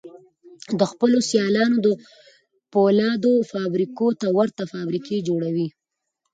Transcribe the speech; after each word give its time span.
د 0.79 0.81
خپلو 0.91 1.17
سيالانو 1.31 1.77
د 1.85 1.87
پولادو 2.73 3.33
فابريکو 3.51 4.07
ته 4.19 4.27
ورته 4.37 4.63
فابريکې 4.73 5.17
جوړوي. 5.27 5.67